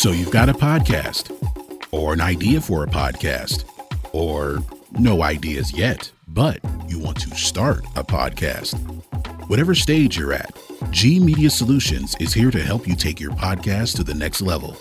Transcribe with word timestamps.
So 0.00 0.12
you've 0.12 0.30
got 0.30 0.48
a 0.48 0.54
podcast, 0.54 1.30
or 1.92 2.14
an 2.14 2.22
idea 2.22 2.62
for 2.62 2.84
a 2.84 2.86
podcast, 2.86 3.64
or 4.14 4.60
no 4.98 5.22
ideas 5.22 5.74
yet, 5.74 6.10
but 6.26 6.58
you 6.88 6.98
want 6.98 7.20
to 7.20 7.36
start 7.36 7.84
a 7.96 8.02
podcast. 8.02 8.78
Whatever 9.50 9.74
stage 9.74 10.16
you're 10.16 10.32
at, 10.32 10.58
G 10.90 11.20
Media 11.20 11.50
Solutions 11.50 12.16
is 12.18 12.32
here 12.32 12.50
to 12.50 12.62
help 12.62 12.88
you 12.88 12.96
take 12.96 13.20
your 13.20 13.32
podcast 13.32 13.94
to 13.96 14.02
the 14.02 14.14
next 14.14 14.40
level. 14.40 14.74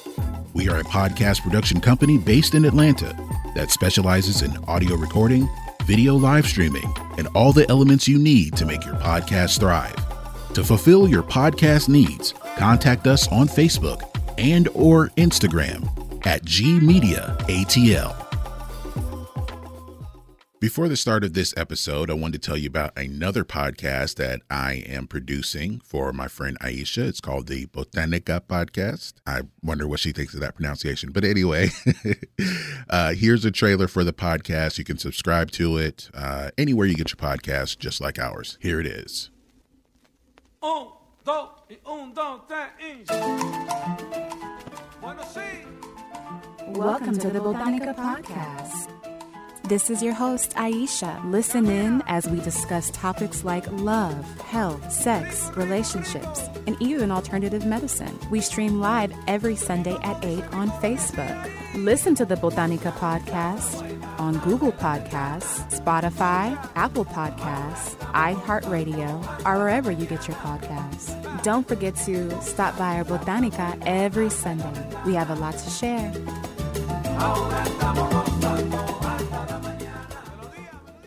We 0.53 0.69
are 0.69 0.79
a 0.79 0.85
podcast 0.85 1.41
production 1.41 1.81
company 1.81 2.17
based 2.17 2.55
in 2.55 2.63
Atlanta 2.63 3.13
that 3.55 3.71
specializes 3.71 4.41
in 4.41 4.55
audio 4.69 4.95
recording, 4.95 5.49
video 5.83 6.15
live 6.15 6.47
streaming, 6.47 6.93
and 7.17 7.27
all 7.35 7.51
the 7.51 7.69
elements 7.69 8.07
you 8.07 8.17
need 8.17 8.55
to 8.55 8.65
make 8.65 8.85
your 8.85 8.95
podcast 8.95 9.59
thrive. 9.59 9.97
To 10.53 10.63
fulfill 10.63 11.09
your 11.09 11.23
podcast 11.23 11.89
needs, 11.89 12.33
contact 12.55 13.05
us 13.05 13.27
on 13.27 13.49
Facebook 13.49 14.08
and 14.39 14.67
or 14.69 15.09
Instagram 15.09 15.85
at 16.25 16.43
gmediaatl. 16.43 18.25
Before 20.59 20.89
the 20.89 20.97
start 20.97 21.23
of 21.23 21.33
this 21.35 21.53
episode, 21.55 22.09
I 22.09 22.15
wanted 22.15 22.41
to 22.41 22.45
tell 22.45 22.57
you 22.57 22.67
about 22.67 22.97
another 22.97 23.45
podcast 23.45 24.15
that 24.15 24.41
I 24.49 24.83
am 24.87 25.07
producing 25.07 25.79
for 25.85 26.11
my 26.11 26.27
friend 26.27 26.59
Aisha. 26.59 27.07
It's 27.07 27.21
called 27.21 27.47
the 27.47 27.67
Botanica 27.67 28.41
Podcast. 28.41 29.13
I 29.25 29.43
wonder 29.63 29.87
what 29.87 30.01
she 30.01 30.11
thinks 30.11 30.33
of 30.33 30.41
that 30.41 30.55
pronunciation. 30.55 31.13
But 31.13 31.23
anyway, 31.23 31.69
uh, 32.89 33.13
here's 33.13 33.45
a 33.45 33.51
trailer 33.51 33.87
for 33.87 34.03
the 34.03 34.11
podcast. 34.11 34.77
You 34.77 34.83
can 34.83 34.97
subscribe 34.97 35.49
to 35.51 35.77
it 35.77 36.09
uh, 36.13 36.51
anywhere 36.57 36.87
you 36.87 36.95
get 36.95 37.11
your 37.11 37.29
podcast, 37.29 37.79
just 37.79 38.01
like 38.01 38.19
ours. 38.19 38.57
Here 38.59 38.81
it 38.81 38.85
is. 38.85 39.29
Un, 40.61 40.87
dos, 41.23 41.51
Welcome 46.65 47.19
to 47.19 47.29
the 47.29 47.39
Botanica 47.39 47.93
Podcast. 47.95 48.98
This 49.69 49.91
is 49.91 50.01
your 50.01 50.15
host, 50.15 50.55
Aisha. 50.55 51.23
Listen 51.29 51.67
in 51.67 52.01
as 52.07 52.27
we 52.27 52.39
discuss 52.39 52.89
topics 52.89 53.43
like 53.43 53.71
love, 53.71 54.25
health, 54.41 54.91
sex, 54.91 55.51
relationships, 55.55 56.41
and 56.65 56.75
even 56.79 57.11
alternative 57.11 57.67
medicine. 57.67 58.17
We 58.31 58.41
stream 58.41 58.79
live 58.79 59.13
every 59.27 59.55
Sunday 59.55 59.95
at 60.01 60.25
8 60.25 60.43
on 60.53 60.71
Facebook. 60.81 61.51
Listen 61.75 62.15
to 62.15 62.25
the 62.25 62.33
Botanica 62.33 62.91
Podcast 62.93 63.85
on 64.19 64.39
Google 64.39 64.71
Podcasts, 64.71 65.61
Spotify, 65.69 66.57
Apple 66.75 67.05
Podcasts, 67.05 67.95
iHeartRadio, 68.15 69.45
or 69.45 69.59
wherever 69.59 69.91
you 69.91 70.07
get 70.07 70.27
your 70.27 70.37
podcasts. 70.37 71.13
Don't 71.43 71.67
forget 71.67 71.95
to 72.07 72.41
stop 72.41 72.75
by 72.75 72.95
our 72.95 73.03
Botanica 73.03 73.79
every 73.85 74.31
Sunday. 74.31 74.89
We 75.05 75.13
have 75.13 75.29
a 75.29 75.35
lot 75.35 75.59
to 75.59 75.69
share. 75.69 76.11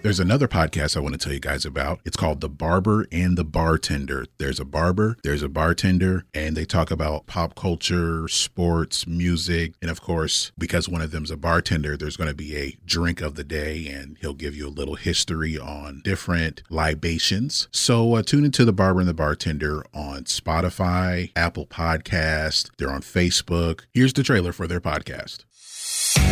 There's 0.03 0.19
another 0.19 0.49
podcast 0.49 0.97
I 0.97 1.01
want 1.01 1.13
to 1.15 1.19
tell 1.19 1.33
you 1.33 1.39
guys 1.39 1.65
about. 1.65 2.01
It's 2.05 2.17
called 2.17 2.41
The 2.41 2.49
Barber 2.49 3.07
and 3.13 3.39
the 3.39 3.45
Bartender. 3.45 4.27
There's 4.39 4.59
a 4.59 4.65
barber, 4.65 5.17
there's 5.23 5.43
a 5.43 5.49
bartender, 5.49 6.25
and 6.35 6.57
they 6.57 6.65
talk 6.65 6.91
about 6.91 7.29
pop 7.29 7.55
culture, 7.55 8.27
sports, 8.27 9.07
music, 9.07 9.75
and 9.81 9.89
of 9.93 10.01
course, 10.01 10.51
because 10.59 10.89
one 10.89 11.03
of 11.03 11.13
them's 11.13 11.31
a 11.31 11.37
bartender, 11.37 11.97
there's 11.97 12.17
going 12.17 12.29
to 12.29 12.35
be 12.35 12.57
a 12.57 12.77
drink 12.85 13.21
of 13.21 13.37
the 13.37 13.45
day, 13.45 13.87
and 13.87 14.19
he'll 14.21 14.35
give 14.35 14.57
you 14.57 14.67
a 14.67 14.71
little 14.71 14.97
history 14.97 15.57
on 15.57 16.01
different 16.03 16.65
libations. 16.69 17.69
So 17.71 18.17
uh, 18.17 18.23
tune 18.23 18.45
into 18.45 18.65
The 18.65 18.73
Barber 18.73 18.99
and 18.99 19.09
the 19.09 19.15
Bartender 19.15 19.85
on 19.95 20.25
Spotify, 20.25 21.31
Apple 21.37 21.67
Podcast. 21.67 22.71
They're 22.77 22.91
on 22.91 23.03
Facebook. 23.03 23.83
Here's 23.95 24.13
the 24.13 24.25
trailer 24.25 24.53
for 24.53 24.67
their 24.67 24.81
podcast. 24.81 25.45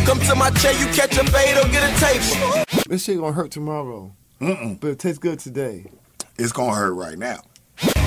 Come 0.05 0.19
to 0.21 0.35
my 0.35 0.49
chair, 0.51 0.73
you 0.73 0.85
catch 0.93 1.17
a 1.17 1.23
fade 1.25 1.57
or 1.57 1.67
get 1.69 1.83
a 1.83 1.99
table. 1.99 2.63
This 2.87 3.03
shit 3.03 3.17
gonna 3.17 3.31
hurt 3.33 3.51
tomorrow. 3.51 4.15
Mm-mm. 4.39 4.79
But 4.79 4.91
it 4.91 4.99
tastes 4.99 5.19
good 5.19 5.39
today. 5.39 5.85
It's 6.37 6.51
gonna 6.51 6.73
hurt 6.73 6.93
right 6.93 7.17
now. 7.17 7.41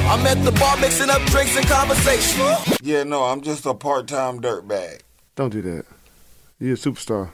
I'm 0.06 0.26
at 0.26 0.44
the 0.44 0.52
bar 0.52 0.76
mixing 0.78 1.10
up 1.10 1.22
drinks 1.26 1.56
and 1.56 1.66
conversation. 1.66 2.76
Yeah, 2.82 3.04
no, 3.04 3.24
I'm 3.24 3.40
just 3.40 3.66
a 3.66 3.74
part-time 3.74 4.40
dirtbag. 4.40 5.00
Don't 5.34 5.50
do 5.50 5.62
that. 5.62 5.86
You're 6.58 6.74
a 6.74 6.76
superstar. 6.76 7.30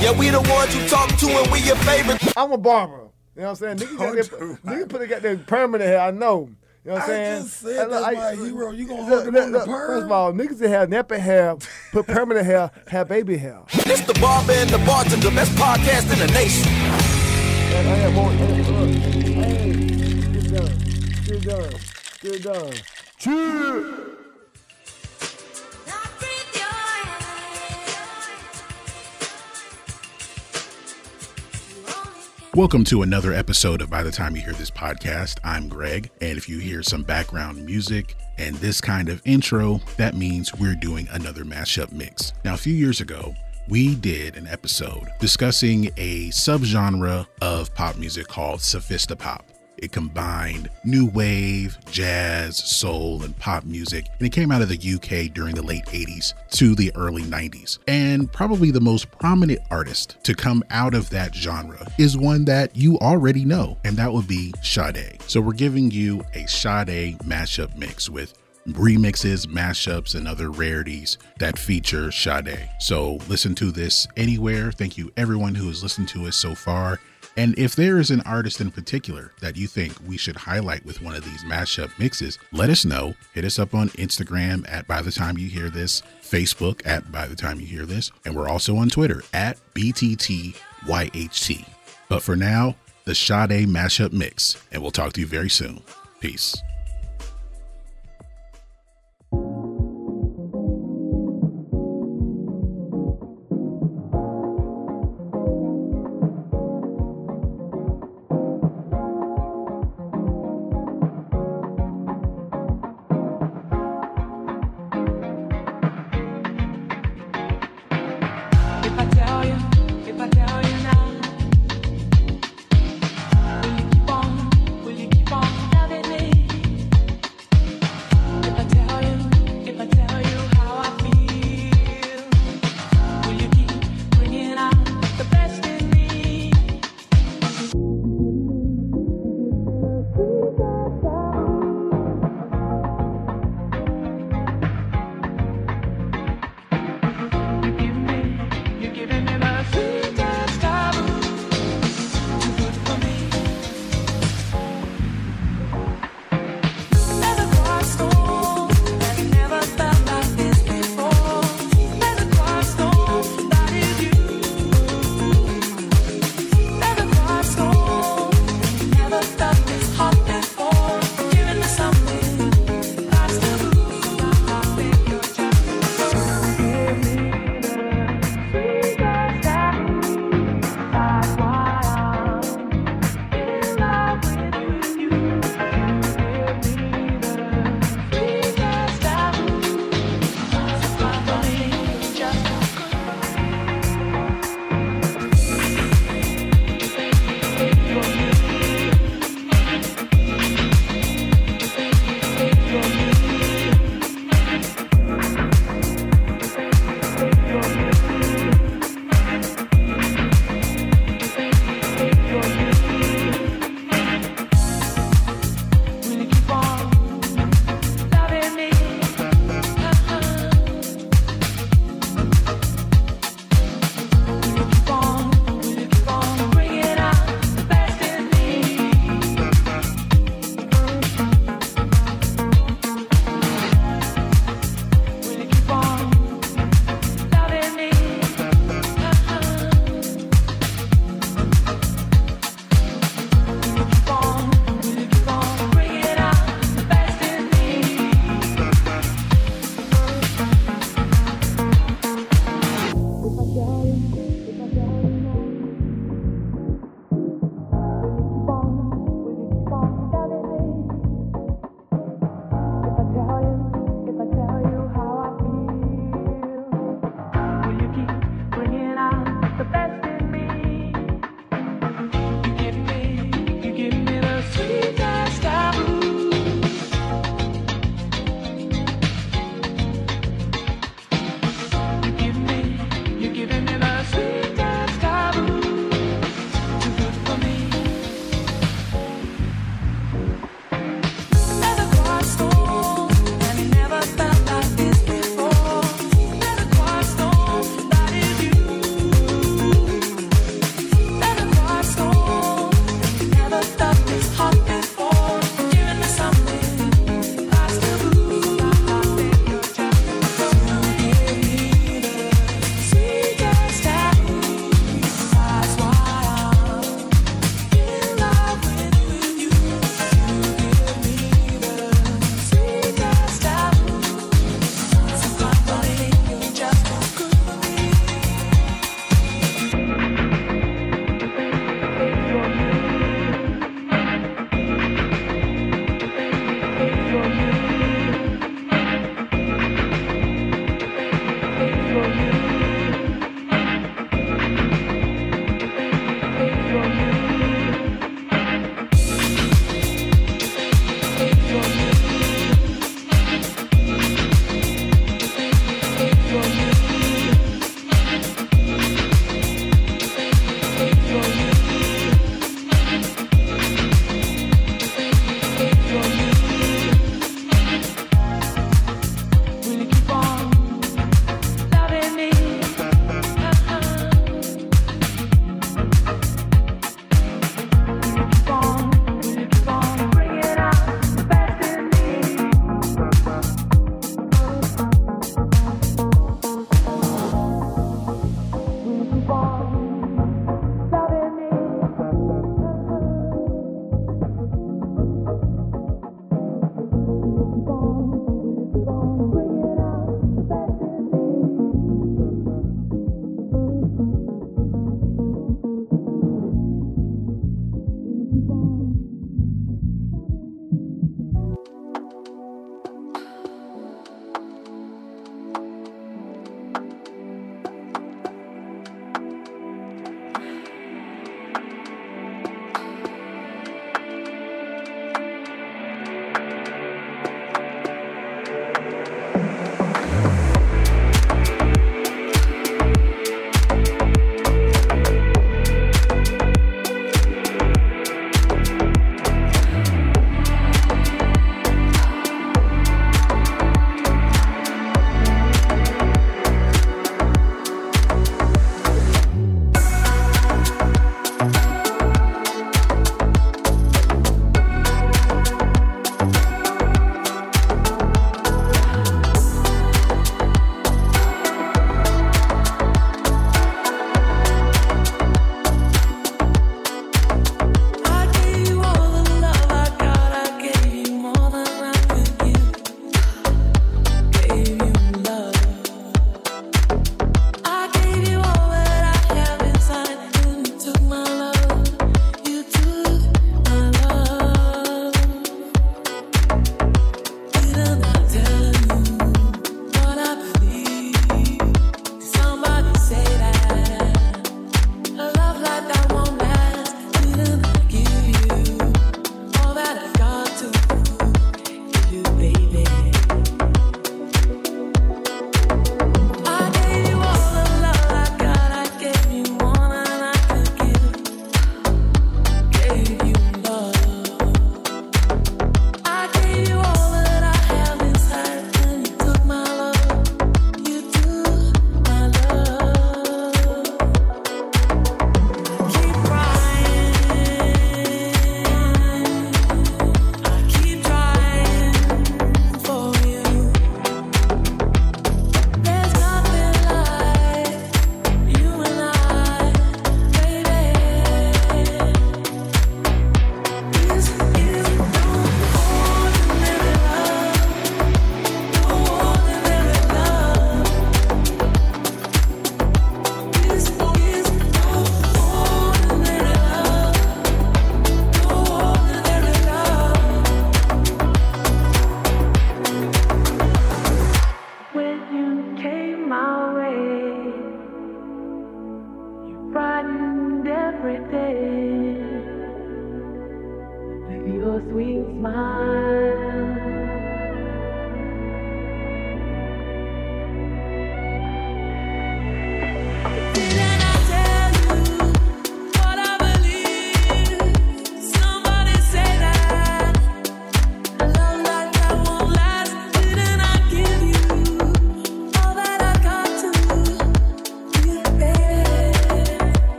Yeah, 0.00 0.18
we 0.18 0.30
the 0.30 0.40
ones 0.40 0.74
you 0.74 0.88
talk 0.88 1.08
to 1.18 1.26
and 1.26 1.52
we 1.52 1.60
your 1.60 1.76
favorite. 1.76 2.20
I'm 2.36 2.52
a 2.52 2.58
barber. 2.58 3.08
You 3.36 3.42
know 3.42 3.50
what 3.52 3.62
I'm 3.62 3.78
saying? 3.78 3.78
Niggas 3.78 3.98
got 3.98 4.14
Don't 4.14 4.14
their, 4.14 4.56
nigga 4.78 4.88
put 4.88 5.08
got 5.08 5.22
their 5.22 5.36
permanent 5.36 5.88
hair. 5.88 6.00
I 6.00 6.10
know. 6.10 6.50
You 6.88 6.94
know 6.94 7.00
what 7.00 7.04
I'm 7.04 7.10
I 7.10 7.12
saying? 7.12 7.42
just 7.42 7.60
said 7.60 7.68
Hey, 7.74 7.78
look, 7.82 7.90
that's 7.90 8.04
I- 8.06 8.14
my 8.14 8.44
hero. 8.46 8.70
You 8.70 8.86
gonna 8.86 9.00
look, 9.02 9.08
hold 9.10 9.26
him 9.28 9.34
look, 9.34 9.44
on 9.44 9.52
the 9.52 9.58
perm? 9.60 9.88
First 9.88 10.04
of 10.06 10.12
all, 10.12 10.32
niggas 10.32 10.58
that 10.60 10.68
have 10.70 10.88
nappy 10.88 11.18
hair, 11.18 11.56
put 11.92 12.06
permanent 12.06 12.46
hair, 12.46 12.70
have 12.86 13.08
baby 13.08 13.36
hair. 13.36 13.60
It's 13.74 14.00
the 14.06 14.14
barber 14.14 14.52
and 14.52 14.70
the 14.70 14.78
bartender, 14.78 15.28
the 15.28 15.36
best 15.36 15.52
podcast 15.52 16.10
in 16.10 16.18
the 16.26 16.32
nation. 16.32 16.66
And 16.72 17.88
I 17.88 17.94
have 17.94 18.14
more. 18.14 18.30
Hey, 18.30 20.22
get 20.32 20.50
done. 20.50 20.78
Get 21.26 21.42
done. 21.42 21.74
Get 22.22 22.42
done. 22.42 22.72
Cheer. 23.18 24.07
Welcome 32.58 32.82
to 32.86 33.02
another 33.02 33.32
episode 33.32 33.80
of 33.82 33.88
By 33.88 34.02
the 34.02 34.10
Time 34.10 34.34
You 34.34 34.42
Hear 34.42 34.52
This 34.52 34.68
Podcast. 34.68 35.38
I'm 35.44 35.68
Greg, 35.68 36.10
and 36.20 36.36
if 36.36 36.48
you 36.48 36.58
hear 36.58 36.82
some 36.82 37.04
background 37.04 37.64
music 37.64 38.16
and 38.36 38.56
this 38.56 38.80
kind 38.80 39.08
of 39.08 39.22
intro, 39.24 39.80
that 39.96 40.16
means 40.16 40.52
we're 40.56 40.74
doing 40.74 41.06
another 41.12 41.44
mashup 41.44 41.92
mix. 41.92 42.32
Now, 42.44 42.54
a 42.54 42.56
few 42.56 42.74
years 42.74 43.00
ago, 43.00 43.32
we 43.68 43.94
did 43.94 44.36
an 44.36 44.48
episode 44.48 45.06
discussing 45.20 45.92
a 45.96 46.30
subgenre 46.30 47.28
of 47.40 47.72
pop 47.76 47.96
music 47.96 48.26
called 48.26 48.58
Sophisti-pop. 48.58 49.46
It 49.78 49.92
combined 49.92 50.68
new 50.84 51.06
wave, 51.06 51.78
jazz, 51.90 52.56
soul, 52.56 53.22
and 53.22 53.36
pop 53.38 53.64
music, 53.64 54.06
and 54.18 54.26
it 54.26 54.32
came 54.32 54.50
out 54.50 54.62
of 54.62 54.68
the 54.68 54.76
UK 54.76 55.32
during 55.32 55.54
the 55.54 55.62
late 55.62 55.86
80s 55.86 56.34
to 56.50 56.74
the 56.74 56.92
early 56.94 57.22
90s. 57.22 57.78
And 57.86 58.30
probably 58.32 58.70
the 58.70 58.80
most 58.80 59.10
prominent 59.10 59.60
artist 59.70 60.16
to 60.24 60.34
come 60.34 60.64
out 60.70 60.94
of 60.94 61.10
that 61.10 61.34
genre 61.34 61.86
is 61.98 62.16
one 62.16 62.44
that 62.46 62.76
you 62.76 62.98
already 62.98 63.44
know, 63.44 63.78
and 63.84 63.96
that 63.96 64.12
would 64.12 64.26
be 64.26 64.52
Sade. 64.62 65.20
So 65.26 65.40
we're 65.40 65.52
giving 65.52 65.90
you 65.90 66.24
a 66.34 66.46
Sade 66.46 67.18
mashup 67.20 67.76
mix 67.76 68.10
with 68.10 68.34
remixes, 68.68 69.46
mashups, 69.46 70.14
and 70.14 70.28
other 70.28 70.50
rarities 70.50 71.18
that 71.38 71.58
feature 71.58 72.10
Sade. 72.10 72.68
So 72.80 73.18
listen 73.28 73.54
to 73.56 73.70
this 73.70 74.06
anywhere. 74.16 74.72
Thank 74.72 74.98
you 74.98 75.12
everyone 75.16 75.54
who 75.54 75.68
has 75.68 75.82
listened 75.82 76.08
to 76.08 76.26
us 76.26 76.36
so 76.36 76.54
far. 76.54 77.00
And 77.38 77.56
if 77.56 77.76
there 77.76 77.98
is 77.98 78.10
an 78.10 78.20
artist 78.22 78.60
in 78.60 78.72
particular 78.72 79.30
that 79.40 79.56
you 79.56 79.68
think 79.68 79.94
we 80.04 80.16
should 80.16 80.34
highlight 80.34 80.84
with 80.84 81.00
one 81.00 81.14
of 81.14 81.24
these 81.24 81.44
mashup 81.44 81.96
mixes, 81.96 82.36
let 82.50 82.68
us 82.68 82.84
know. 82.84 83.14
Hit 83.32 83.44
us 83.44 83.60
up 83.60 83.76
on 83.76 83.90
Instagram 83.90 84.68
at 84.68 84.88
by 84.88 85.02
the 85.02 85.12
time 85.12 85.38
you 85.38 85.48
hear 85.48 85.70
this, 85.70 86.02
Facebook 86.20 86.84
at 86.84 87.12
by 87.12 87.28
the 87.28 87.36
time 87.36 87.60
you 87.60 87.66
hear 87.66 87.86
this, 87.86 88.10
and 88.24 88.34
we're 88.34 88.48
also 88.48 88.76
on 88.76 88.88
Twitter 88.88 89.22
at 89.32 89.56
BTTYHT. 89.72 90.56
But 92.08 92.24
for 92.24 92.34
now, 92.34 92.74
the 93.04 93.14
Sade 93.14 93.68
mashup 93.68 94.12
mix, 94.12 94.60
and 94.72 94.82
we'll 94.82 94.90
talk 94.90 95.12
to 95.12 95.20
you 95.20 95.26
very 95.28 95.48
soon. 95.48 95.80
Peace. 96.18 96.56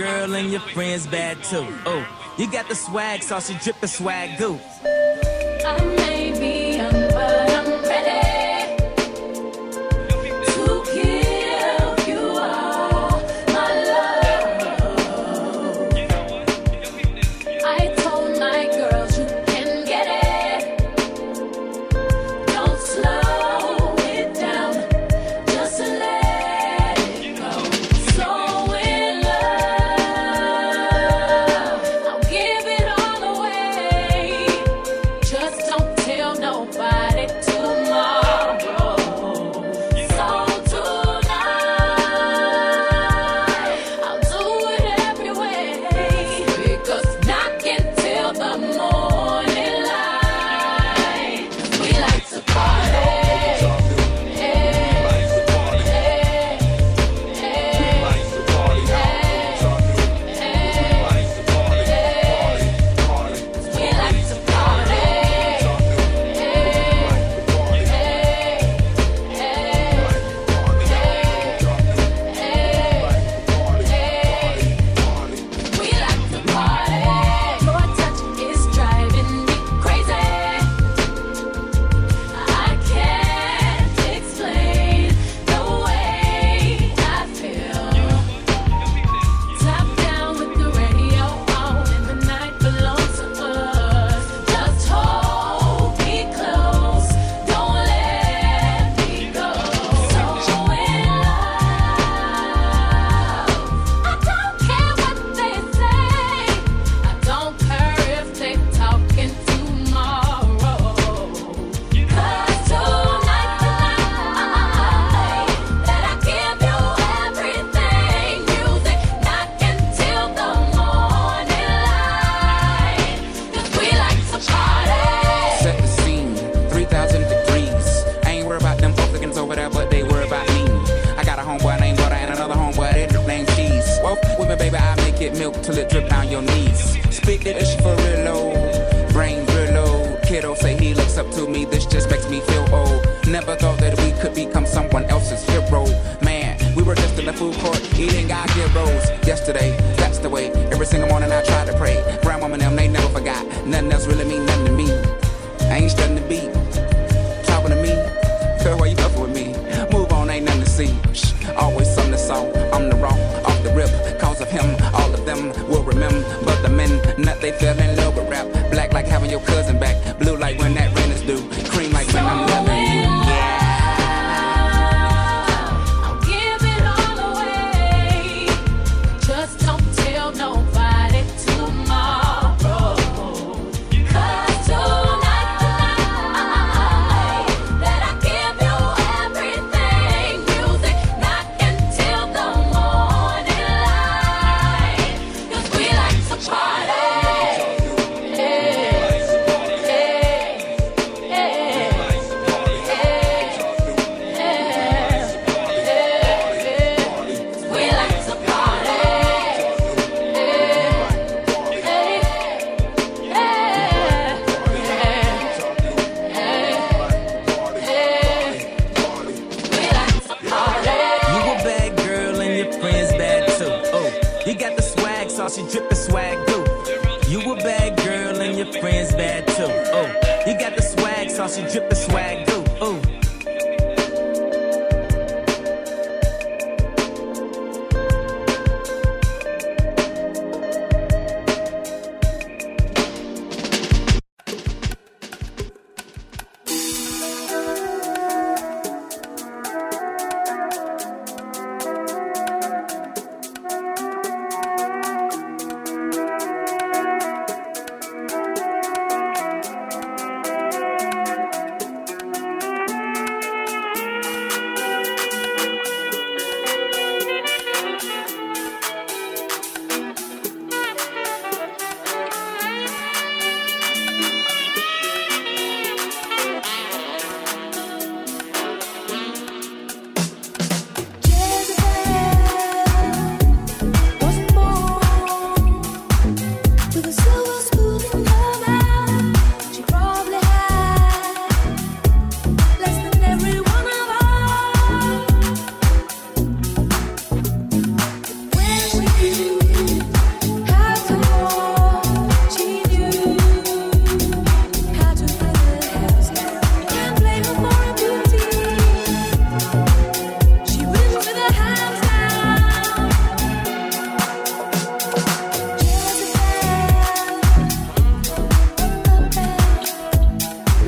girl 0.00 0.34
and 0.34 0.50
your 0.50 0.60
friends 0.60 1.06
bad 1.06 1.42
too. 1.44 1.66
Oh, 1.84 2.06
you 2.38 2.50
got 2.50 2.68
the 2.68 2.74
swag 2.74 3.22
sauce, 3.22 3.50
you 3.50 3.58
drippin' 3.58 3.88
swag 3.88 4.38
goo. 4.38 4.58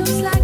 Looks 0.03 0.21
like 0.21 0.42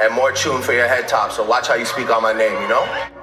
and 0.00 0.14
more 0.14 0.32
tune 0.32 0.62
for 0.62 0.72
your 0.72 0.88
head 0.88 1.08
top. 1.08 1.32
So 1.32 1.44
watch 1.44 1.68
how 1.68 1.74
you 1.74 1.84
speak 1.84 2.10
on 2.10 2.22
my 2.22 2.32
name, 2.32 2.60
you 2.62 2.68
know? 2.68 3.15